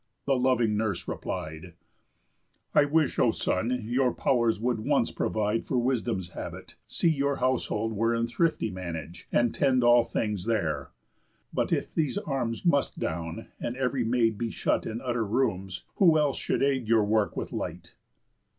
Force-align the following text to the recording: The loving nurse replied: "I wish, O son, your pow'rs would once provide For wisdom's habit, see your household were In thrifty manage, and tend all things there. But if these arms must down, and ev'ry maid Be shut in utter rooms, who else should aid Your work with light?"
The 0.25 0.35
loving 0.35 0.75
nurse 0.77 1.07
replied: 1.07 1.75
"I 2.73 2.85
wish, 2.85 3.19
O 3.19 3.29
son, 3.29 3.81
your 3.85 4.11
pow'rs 4.15 4.59
would 4.59 4.79
once 4.79 5.11
provide 5.11 5.67
For 5.67 5.77
wisdom's 5.77 6.29
habit, 6.29 6.73
see 6.87 7.11
your 7.11 7.35
household 7.35 7.93
were 7.93 8.15
In 8.15 8.25
thrifty 8.25 8.71
manage, 8.71 9.27
and 9.31 9.53
tend 9.53 9.83
all 9.83 10.03
things 10.03 10.45
there. 10.47 10.89
But 11.53 11.71
if 11.71 11.93
these 11.93 12.17
arms 12.17 12.65
must 12.65 12.97
down, 12.97 13.49
and 13.59 13.77
ev'ry 13.77 14.03
maid 14.03 14.39
Be 14.39 14.49
shut 14.49 14.87
in 14.87 15.01
utter 15.01 15.23
rooms, 15.23 15.83
who 15.97 16.17
else 16.17 16.39
should 16.39 16.63
aid 16.63 16.87
Your 16.87 17.03
work 17.03 17.37
with 17.37 17.53
light?" 17.53 17.93